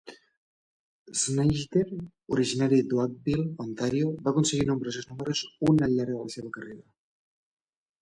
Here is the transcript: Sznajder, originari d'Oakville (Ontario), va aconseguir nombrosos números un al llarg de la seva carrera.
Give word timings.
Sznajder, 1.23 1.91
originari 2.37 2.81
d'Oakville 2.95 3.45
(Ontario), 3.67 4.11
va 4.25 4.35
aconseguir 4.35 4.67
nombrosos 4.73 5.09
números 5.13 5.47
un 5.71 5.81
al 5.91 5.97
llarg 6.01 6.17
de 6.19 6.27
la 6.27 6.37
seva 6.41 6.55
carrera. 6.61 6.87